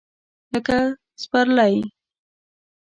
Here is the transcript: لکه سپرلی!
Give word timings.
لکه 0.53 0.77
سپرلی! 1.21 1.75